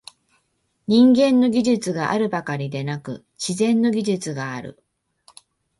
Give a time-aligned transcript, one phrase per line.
[0.87, 4.83] 人間の技術があるばかりでなく、「自然の技術」がある。